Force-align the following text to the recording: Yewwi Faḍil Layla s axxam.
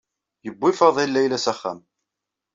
Yewwi 0.45 0.71
Faḍil 0.79 1.09
Layla 1.13 1.39
s 1.43 1.45
axxam. 1.51 1.79